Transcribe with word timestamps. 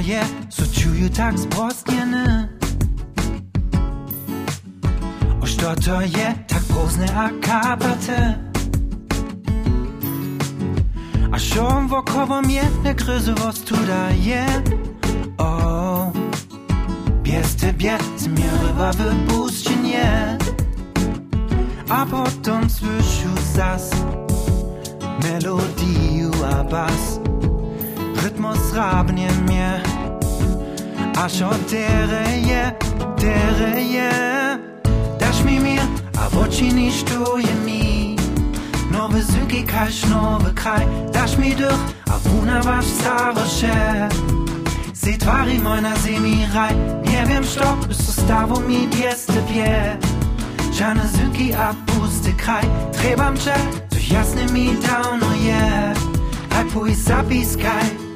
moje 0.00 0.20
Soczuję 0.48 1.10
tak 1.10 1.38
spłaskane 1.38 2.48
Oż 5.42 5.56
to 5.56 5.74
to 5.84 6.00
je 6.00 6.34
tak 6.48 6.62
pozne 6.62 7.06
akapate 7.14 8.34
A 11.32 11.38
szum 11.38 11.88
wokoło 11.88 12.42
mnie 12.42 12.62
na 12.84 12.94
gryzowost 12.94 13.64
tu 13.64 13.76
daje 13.76 14.46
O 15.38 16.12
Pies 17.22 17.56
tebie 17.56 17.98
zmierywa 18.16 18.92
wypuszczenie 18.92 20.38
A 21.88 22.06
potem 22.06 22.70
słyszysz 22.70 23.44
zas 23.54 23.90
Melodię, 25.22 26.30
a 26.58 26.64
bas. 26.64 27.20
Rytmus 28.22 28.72
rabnie 28.74 29.28
mnie. 29.32 29.80
A 31.16 31.28
šo 31.28 31.50
tere 31.70 32.24
je, 32.48 32.72
tere 33.16 33.82
je. 33.82 34.10
Daš 35.20 35.44
mi 35.44 35.60
mir, 35.60 35.82
a 36.16 36.28
w 36.28 36.38
oczy 36.38 36.64
nie 36.64 36.92
stuje 36.92 37.54
mi. 37.64 38.16
Nowy 38.90 39.22
zyki 39.22 39.64
kaś, 39.64 40.06
nowy 40.06 40.54
kraj. 40.54 40.86
Daš 41.12 41.36
mi 41.38 41.54
durch, 41.56 41.80
a 42.10 42.18
wuna 42.28 42.62
wasz 42.62 42.86
stare 42.86 43.48
się. 43.48 44.08
Se 44.94 45.18
tvari 45.18 45.58
moina 45.58 45.94
mi 46.20 46.46
raj. 46.54 46.74
Nie 47.04 47.26
wiem, 47.26 47.44
što, 47.44 47.76
zostało 47.90 48.60
mi 48.60 48.88
bieste 48.88 49.42
pie. 49.48 49.96
Żane 50.72 51.08
zyki, 51.08 51.54
a 51.54 51.74
pusty 51.86 52.32
kraj. 52.32 52.64
Trebam 52.92 53.36
cię, 53.36 53.54
to 53.90 54.14
jasny 54.14 54.52
mi 54.52 54.76
dawno 54.76 55.26
je. 55.36 55.94
Aj 56.50 56.64
pój 56.72 56.94
zapiskaj, 56.94 58.09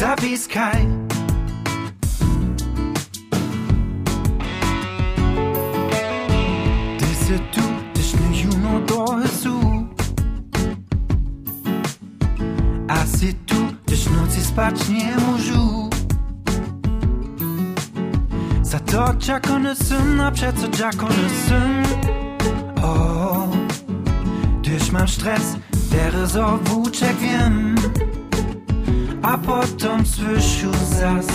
zapiskaj. 0.00 0.86
Ty 6.98 7.06
se 7.24 7.38
tu, 7.38 7.60
tyś 7.94 8.14
nie 8.14 8.42
juno 8.42 8.80
do 8.80 9.18
Jesu. 9.22 9.60
A 12.88 13.06
si 13.06 13.34
tu, 13.34 13.56
tyś 13.86 14.06
nocy 14.06 14.40
spać 14.40 14.88
nie 14.88 15.16
możu. 15.26 15.90
Za 18.62 18.80
to 18.80 19.14
czakony 19.18 19.76
syn, 19.76 20.20
a 20.20 20.30
przeco 20.30 20.68
czakony 20.68 21.30
syn. 21.46 21.84
O, 22.82 23.48
tyś 24.62 24.92
mam 24.92 25.08
stres, 25.08 25.56
der 25.90 26.28
so 26.28 26.58
włóczek 26.64 27.16
wiem. 27.16 27.76
a 29.22 29.36
potom 29.36 30.06
słyšu 30.06 30.72
zas 30.72 31.28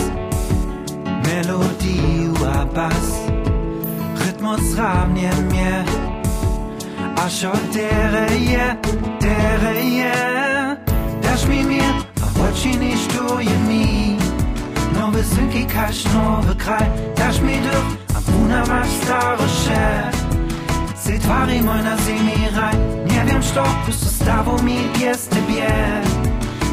melodiju 1.26 2.34
a 2.54 2.64
bas 2.74 3.06
Rhythmus 4.18 4.74
ramnie 4.78 5.30
mnie 5.50 5.84
aż 7.16 7.44
o 7.44 7.52
dereje 7.72 8.76
dereje 9.20 10.12
Dasz 11.22 11.46
mi 11.48 11.64
mir 11.64 11.94
a 12.22 12.26
oči 12.48 12.76
niż 12.76 13.06
tuje 13.06 13.58
mi 13.68 14.16
Nowe 15.00 15.22
synki 15.24 15.66
kaś 15.66 16.04
nowy 16.04 16.54
kraj 16.56 16.86
Dasz 17.16 17.40
mi 17.40 17.56
duch 17.60 17.90
a 18.16 18.20
puna 18.20 18.66
masz 18.66 18.90
stare 19.02 19.48
szef 19.48 20.26
Se 21.04 21.18
tvari 21.18 21.62
mojna 21.62 21.96
zimi 21.96 22.48
raj 22.56 22.74
Nie 23.10 23.24
wiem 23.24 23.42
što, 23.42 23.64
po 23.86 23.92
stavu 23.92 24.62
mi 24.62 24.78
pjeste 24.94 25.36
bie 25.48 26.15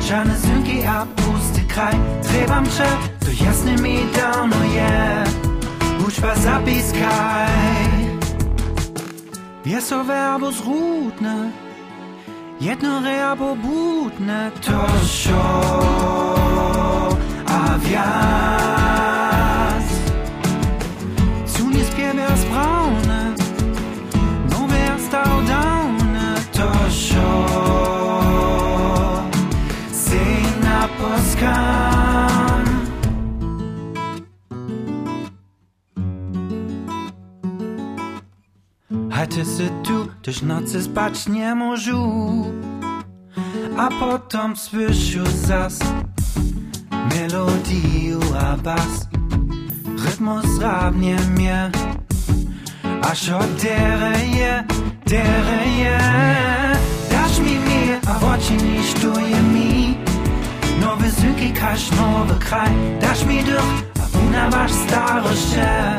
Czarnezyłki, 0.08 0.84
a 0.84 1.06
pusty 1.06 1.62
kraj 1.68 1.96
Trebam 2.22 2.66
cze 2.66 2.88
do 3.26 3.46
jasny 3.46 3.76
mi 3.76 3.98
dawno 4.16 4.64
je 4.64 5.24
Uczba 6.08 6.36
zapiskaj 6.36 7.50
Jest 9.66 9.92
o 9.94 10.04
werbus 10.04 10.66
rutne 10.66 11.52
Jedno 12.62 13.02
reabo 13.02 13.56
butne 13.56 14.52
To 14.62 14.88
show 15.06 15.53
Hatte 39.10 39.46
se 39.46 39.70
tu, 39.84 40.08
też 40.22 40.42
nocy 40.42 40.84
spać 40.84 41.28
nie 41.28 41.56
możu 41.56 42.04
A 43.78 43.90
potem 44.00 44.58
słyszu 44.58 45.26
zas 45.26 45.80
Melodiju 47.10 48.20
a 48.40 48.58
bas. 48.58 49.08
Rytmus 50.06 50.60
rabnie 50.60 51.16
mnie. 51.16 51.72
A 53.02 53.16
šo 53.16 53.40
dere 53.62 54.26
je, 54.26 54.64
nowy 61.92 62.40
kraj 62.40 62.70
Daš 63.02 63.26
mi 63.26 63.44
durch, 63.44 63.84
a 64.04 64.18
puna 64.18 64.50
masz 64.50 64.72
stare 64.72 65.36
się 65.36 65.98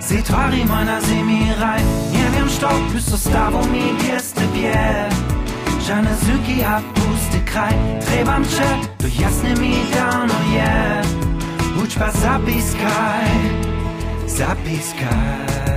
Se 0.00 0.22
tvari 0.22 0.64
moina 0.64 1.00
mi 1.24 1.54
raj 1.60 1.82
Nie 2.12 2.30
wiem, 2.30 2.48
što 2.48 2.68
zostało 2.98 3.66
mi 3.66 3.82
pies 4.00 4.32
tebie 4.32 5.08
Żane 5.86 6.16
zyki, 6.16 6.62
a 6.64 6.80
pusty 6.94 7.40
kraj 7.44 7.74
Trebam 8.06 8.44
cię, 8.44 8.88
to 8.98 9.06
jasny 9.22 9.54
mi 9.60 9.74
dawno 9.94 10.34
je 10.54 11.02
Uczba 11.84 12.10
zapiskaj, 12.10 13.30
zapiskaj 14.26 15.71